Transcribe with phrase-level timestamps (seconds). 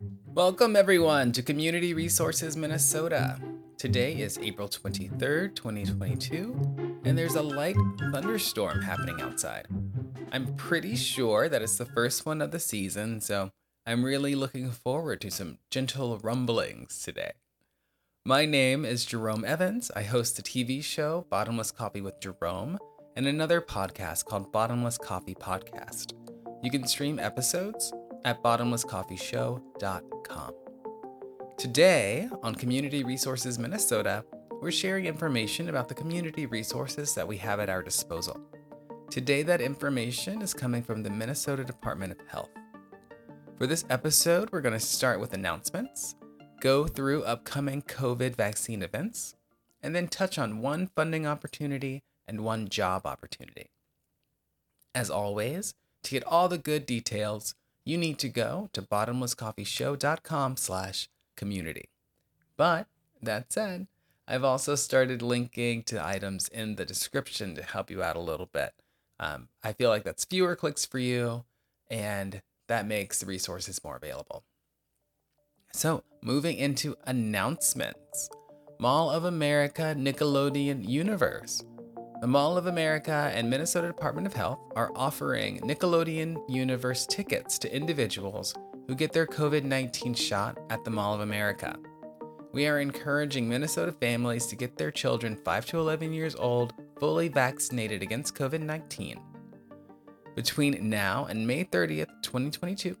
[0.00, 3.40] Welcome, everyone, to Community Resources Minnesota.
[3.78, 7.76] Today is April 23rd, 2022, and there's a light
[8.12, 9.66] thunderstorm happening outside.
[10.32, 13.50] I'm pretty sure that it's the first one of the season, so
[13.86, 17.32] I'm really looking forward to some gentle rumblings today.
[18.26, 19.90] My name is Jerome Evans.
[19.96, 22.78] I host a TV show, Bottomless Coffee with Jerome,
[23.16, 26.12] and another podcast called Bottomless Coffee Podcast.
[26.62, 27.90] You can stream episodes
[28.26, 30.52] at bottomlesscoffeeshow.com.
[31.56, 34.22] Today, on Community Resources Minnesota,
[34.60, 38.38] we're sharing information about the community resources that we have at our disposal.
[39.10, 42.50] Today, that information is coming from the Minnesota Department of Health.
[43.56, 46.16] For this episode, we're going to start with announcements,
[46.60, 49.36] go through upcoming COVID vaccine events,
[49.82, 53.70] and then touch on one funding opportunity and one job opportunity.
[54.94, 57.54] As always, to get all the good details,
[57.86, 61.88] you need to go to bottomlesscoffeeshow.com slash community.
[62.56, 62.88] But
[63.22, 63.86] that said,
[64.26, 68.50] I've also started linking to items in the description to help you out a little
[68.52, 68.74] bit.
[69.20, 71.44] Um, I feel like that's fewer clicks for you,
[71.88, 74.42] and that makes the resources more available.
[75.72, 78.28] So, moving into announcements
[78.78, 81.62] Mall of America Nickelodeon Universe.
[82.18, 87.76] The Mall of America and Minnesota Department of Health are offering Nickelodeon Universe tickets to
[87.76, 88.54] individuals
[88.86, 91.76] who get their COVID 19 shot at the Mall of America.
[92.54, 97.28] We are encouraging Minnesota families to get their children 5 to 11 years old fully
[97.28, 99.20] vaccinated against COVID 19.
[100.34, 102.96] Between now and May 30th, 2022,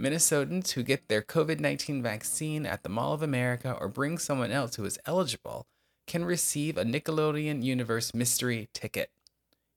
[0.00, 4.52] Minnesotans who get their COVID 19 vaccine at the Mall of America or bring someone
[4.52, 5.66] else who is eligible
[6.08, 9.10] can receive a Nickelodeon Universe mystery ticket.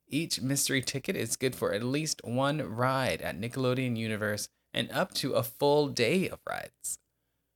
[0.08, 5.14] Each mystery ticket is good for at least one ride at Nickelodeon Universe and up
[5.16, 6.98] to a full day of rides.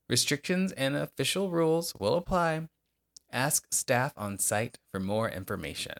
[0.07, 2.67] Restrictions and official rules will apply.
[3.31, 5.95] Ask staff on site for more information.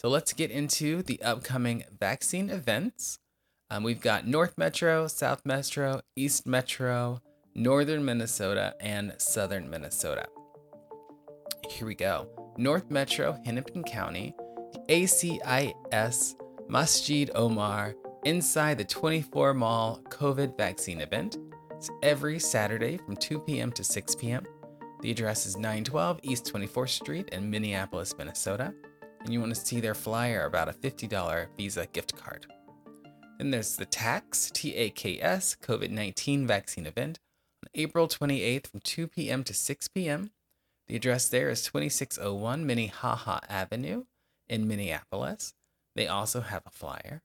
[0.00, 3.18] So let's get into the upcoming vaccine events.
[3.70, 7.20] Um, we've got North Metro, South Metro, East Metro,
[7.54, 10.26] Northern Minnesota, and Southern Minnesota.
[11.68, 12.28] Here we go.
[12.56, 14.34] North Metro, Hennepin County,
[14.88, 16.34] ACIS,
[16.68, 17.94] Masjid Omar,
[18.24, 21.38] inside the 24 Mall COVID vaccine event.
[21.72, 23.72] It's every Saturday from 2 p.m.
[23.72, 24.44] to 6 p.m.
[25.00, 28.74] The address is 912 East 24th Street in Minneapolis, Minnesota.
[29.20, 32.46] And you want to see their flyer about a $50 Visa gift card.
[33.38, 37.18] Then there's the TAKS, T A K S, COVID 19 vaccine event
[37.64, 39.42] on April 28th from 2 p.m.
[39.44, 40.30] to 6 p.m.
[40.90, 44.06] The address there is 2601 Minnehaha Avenue
[44.48, 45.54] in Minneapolis.
[45.94, 47.22] They also have a flyer.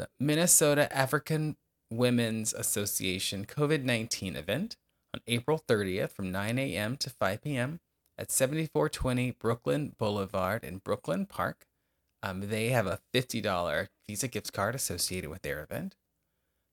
[0.00, 1.54] The Minnesota African
[1.92, 4.76] Women's Association COVID 19 event
[5.14, 6.96] on April 30th from 9 a.m.
[6.96, 7.78] to 5 p.m.
[8.18, 11.66] at 7420 Brooklyn Boulevard in Brooklyn Park.
[12.20, 15.94] Um, they have a $50 Visa gift card associated with their event.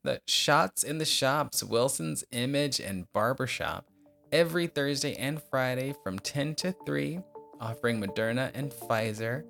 [0.04, 3.86] The Shots in the Shops, Wilson's Image and Barbershop
[4.32, 7.20] every Thursday and Friday from 10 to 3,
[7.60, 9.44] offering Moderna and Pfizer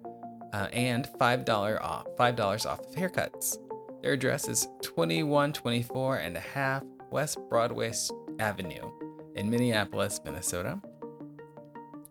[0.54, 3.58] uh, and $5 off, $5 off of haircuts.
[4.02, 7.92] Their address is 2124 and a half West Broadway
[8.40, 8.92] Avenue
[9.36, 10.80] in Minneapolis, Minnesota.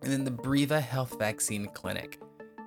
[0.01, 2.19] And then the Breva Health Vaccine Clinic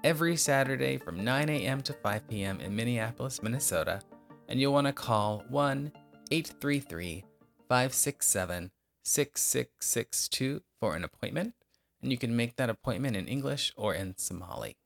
[0.04, 1.80] every Saturday from 9 a.m.
[1.82, 2.60] to 5 p.m.
[2.60, 4.00] in Minneapolis, Minnesota.
[4.48, 5.92] And you'll want to call 1
[6.30, 7.24] 833
[7.68, 8.70] 567
[9.04, 11.54] 6662 for an appointment,
[12.00, 14.76] and you can make that appointment in English or in Somali.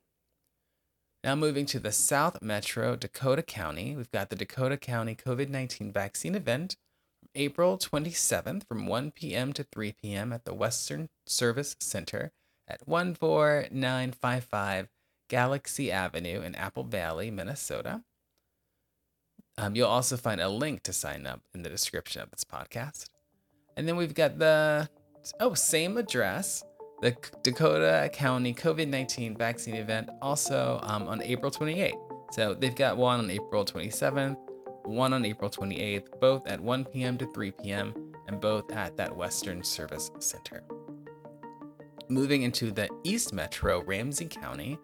[1.24, 5.92] Now, moving to the South Metro, Dakota County, we've got the Dakota County COVID 19
[5.92, 6.76] vaccine event
[7.34, 9.52] April 27th from 1 p.m.
[9.52, 10.32] to 3 p.m.
[10.32, 12.32] at the Western Service Center
[12.66, 14.88] at 14955
[15.28, 18.02] Galaxy Avenue in Apple Valley, Minnesota.
[19.58, 23.06] Um, you'll also find a link to sign up in the description of this podcast.
[23.76, 24.88] And then we've got the,
[25.40, 26.64] oh, same address,
[27.02, 31.94] the Dakota County COVID 19 vaccine event, also um, on April 28th.
[32.32, 34.36] So they've got one on April 27th,
[34.84, 37.18] one on April 28th, both at 1 p.m.
[37.18, 37.94] to 3 p.m.,
[38.28, 40.64] and both at that Western Service Center.
[42.08, 44.78] Moving into the East Metro, Ramsey County,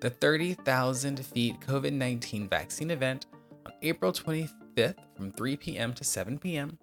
[0.00, 3.26] the 30,000 feet COVID 19 vaccine event
[3.64, 5.94] on April 25th from 3 p.m.
[5.94, 6.78] to 7 p.m.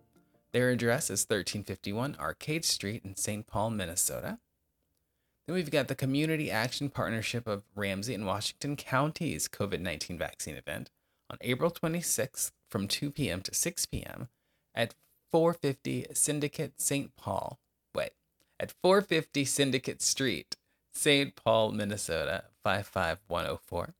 [0.54, 3.48] Their address is 1351 Arcade Street in St.
[3.48, 4.40] Paul, Minnesota.
[5.48, 10.56] Then we've got the Community Action Partnership of Ramsey and Washington Counties COVID 19 vaccine
[10.56, 10.90] event
[11.30, 13.42] on April 26th from 2 p.m.
[13.42, 14.28] to 6 p.m.
[14.76, 14.94] at
[15.32, 17.16] 450 Syndicate St.
[17.16, 17.60] Paul.
[17.96, 18.12] Wait,
[18.60, 20.58] at 450 Syndicate Street,
[20.94, 21.34] St.
[21.36, 23.96] Paul, Minnesota 55104.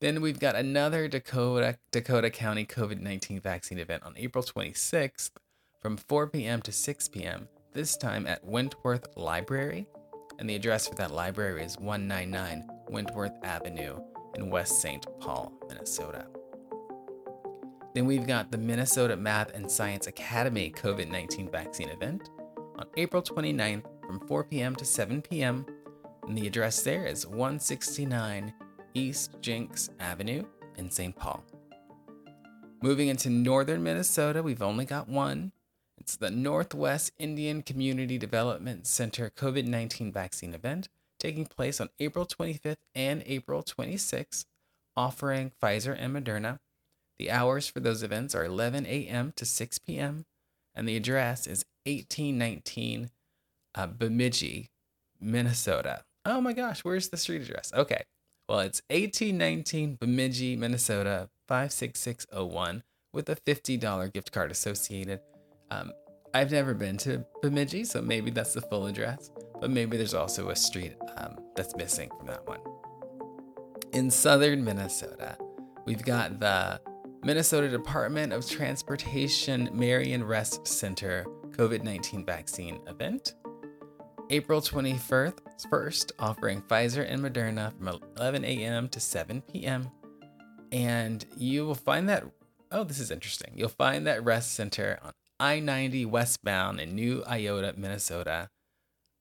[0.00, 5.30] Then we've got another Dakota Dakota County COVID 19 vaccine event on April 26th
[5.80, 6.60] from 4 p.m.
[6.62, 9.86] to 6 p.m., this time at Wentworth Library.
[10.38, 13.98] And the address for that library is 199 Wentworth Avenue
[14.34, 15.06] in West St.
[15.18, 16.26] Paul, Minnesota.
[17.94, 22.28] Then we've got the Minnesota Math and Science Academy COVID 19 vaccine event
[22.76, 24.76] on April 29th from 4 p.m.
[24.76, 25.64] to 7 p.m.
[26.28, 28.52] And the address there is 169
[28.96, 30.42] East Jenks Avenue
[30.78, 31.14] in St.
[31.14, 31.44] Paul.
[32.82, 35.52] Moving into northern Minnesota, we've only got one.
[35.98, 40.88] It's the Northwest Indian Community Development Center COVID 19 vaccine event
[41.18, 44.44] taking place on April 25th and April 26th,
[44.96, 46.58] offering Pfizer and Moderna.
[47.18, 49.32] The hours for those events are 11 a.m.
[49.36, 50.24] to 6 p.m.,
[50.74, 53.10] and the address is 1819
[53.74, 54.70] uh, Bemidji,
[55.20, 56.04] Minnesota.
[56.24, 57.72] Oh my gosh, where's the street address?
[57.74, 58.02] Okay,
[58.48, 62.82] well, it's 1819 Bemidji, Minnesota 56601
[63.12, 65.20] with a $50 gift card associated.
[65.70, 65.92] Um,
[66.34, 70.50] I've never been to Bemidji, so maybe that's the full address, but maybe there's also
[70.50, 72.60] a street um, that's missing from that one.
[73.92, 75.36] In southern Minnesota,
[75.86, 76.80] we've got the
[77.24, 83.34] Minnesota Department of Transportation Marion Rest Center COVID 19 vaccine event.
[84.28, 85.38] April 21st,
[85.70, 88.88] first, offering Pfizer and Moderna from 11 a.m.
[88.88, 89.88] to 7 p.m.
[90.72, 92.24] And you will find that,
[92.72, 93.52] oh, this is interesting.
[93.54, 98.50] You'll find that rest center on I 90 westbound in New Eyota, Minnesota,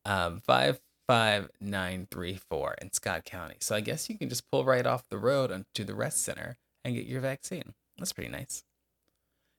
[0.05, 3.57] um, 55934 in Scott County.
[3.59, 6.57] So I guess you can just pull right off the road to the rest center
[6.83, 7.75] and get your vaccine.
[7.99, 8.63] That's pretty nice.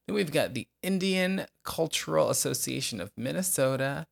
[0.09, 4.09] Then we've got the Indian Cultural Association of Minnesota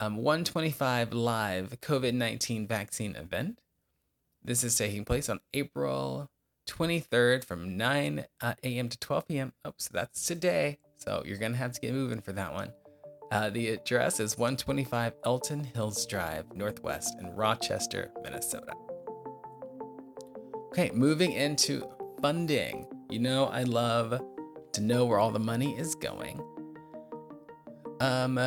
[0.00, 3.60] um, 125 live COVID 19 vaccine event.
[4.44, 6.30] This is taking place on April
[6.68, 8.88] 23rd from 9 uh, a.m.
[8.88, 9.52] to 12 p.m.
[9.64, 10.78] Oh, so that's today.
[10.96, 12.72] So you're going to have to get moving for that one.
[13.32, 18.72] Uh, the address is 125 Elton Hills Drive, Northwest in Rochester, Minnesota.
[20.68, 21.88] Okay, moving into
[22.20, 22.86] funding.
[23.10, 24.20] You know, I love
[24.72, 26.40] to know where all the money is going.
[28.00, 28.38] Um,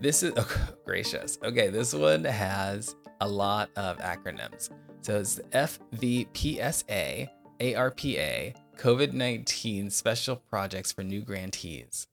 [0.00, 1.38] this is oh, gracious.
[1.42, 4.70] Okay, this one has a lot of acronyms.
[5.02, 7.28] So it's FVPSA,
[7.60, 12.08] ARPA, COVID 19 Special Projects for New Grantees.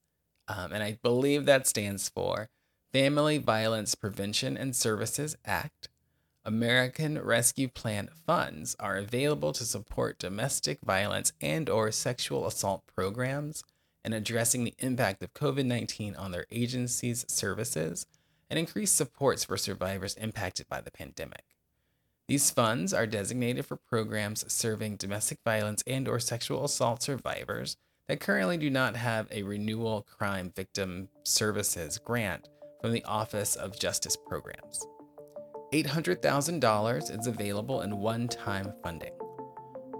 [0.48, 2.48] Um, and I believe that stands for
[2.92, 5.88] Family Violence Prevention and Services Act.
[6.44, 13.64] American Rescue Plan funds are available to support domestic violence and or sexual assault programs
[14.04, 18.06] and addressing the impact of COVID 19 on their agency's services
[18.50, 21.44] and increased supports for survivors impacted by the pandemic.
[22.28, 27.76] These funds are designated for programs serving domestic violence and or sexual assault survivors
[28.08, 32.48] that currently do not have a renewal crime victim services grant
[32.80, 34.86] from the Office of Justice Programs.
[35.72, 39.12] $800,000 is available in one-time funding.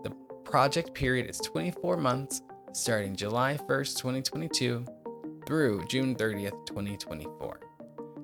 [0.02, 0.12] The
[0.44, 2.42] project period is 24 months
[2.74, 4.84] starting July 1st, 2022
[5.46, 7.60] through June 30th, 2024.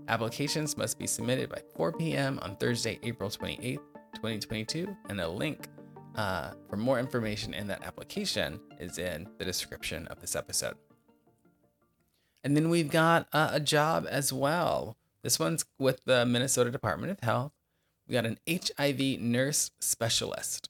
[0.09, 2.41] Applications must be submitted by 4 p.m.
[2.43, 3.79] on Thursday, April 28th,
[4.17, 5.69] 2022, and a link
[6.17, 10.75] uh, for more information in that application is in the description of this episode.
[12.43, 14.97] And then we've got uh, a job as well.
[15.23, 17.53] This one's with the Minnesota Department of Health.
[18.09, 20.70] We got an HIV nurse specialist.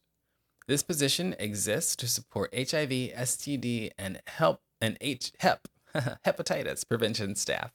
[0.70, 5.66] This position exists to support HIV, STD, and help and H HEP
[6.24, 7.72] hepatitis prevention staff.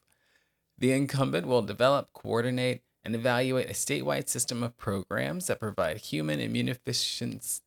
[0.78, 6.40] The incumbent will develop, coordinate, and evaluate a statewide system of programs that provide human
[6.40, 7.60] immunodeficiency,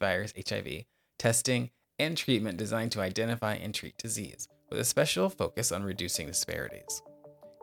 [0.00, 0.84] virus HIV
[1.16, 6.26] testing and treatment designed to identify and treat disease, with a special focus on reducing
[6.26, 7.02] disparities.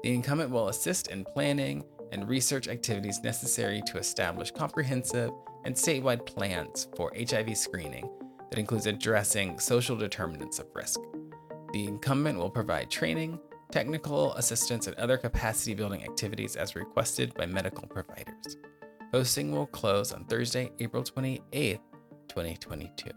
[0.04, 5.32] The incumbent will assist in planning and research activities necessary to establish comprehensive
[5.66, 8.10] and statewide plans for HIV screening
[8.50, 11.00] that includes addressing social determinants of risk.
[11.74, 13.40] The incumbent will provide training,
[13.72, 18.58] technical assistance, and other capacity building activities as requested by medical providers.
[19.12, 21.80] Posting will close on Thursday, April 28th,
[22.28, 23.10] 2022.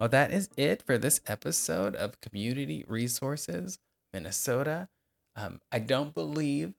[0.00, 3.78] Well, that is it for this episode of Community Resources
[4.14, 4.88] Minnesota.
[5.36, 6.72] Um, I don't believe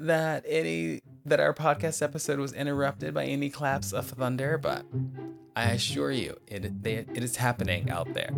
[0.00, 4.84] that any that our podcast episode was interrupted by any claps of thunder, but
[5.54, 8.30] I assure you, it, they, it is happening out there.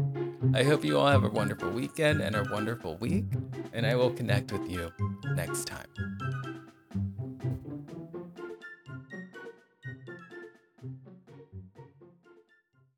[0.55, 3.27] I hope you all have a wonderful weekend and a wonderful week,
[3.73, 4.91] and I will connect with you
[5.35, 5.87] next time.